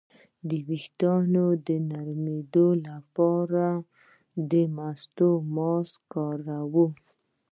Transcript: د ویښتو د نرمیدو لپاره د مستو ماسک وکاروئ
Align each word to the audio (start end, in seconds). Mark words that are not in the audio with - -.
د 0.49 0.51
ویښتو 0.67 1.13
د 1.67 1.69
نرمیدو 1.89 2.67
لپاره 2.87 3.65
د 4.51 4.53
مستو 4.77 5.29
ماسک 5.55 5.97
وکاروئ 6.01 6.89